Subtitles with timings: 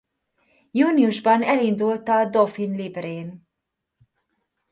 [0.71, 3.47] Júniusban elindult a Dauphine Liberén.